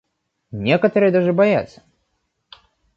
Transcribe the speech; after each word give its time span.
Некоторые 0.63 1.11
даже 1.11 1.31
боятся. 1.31 1.83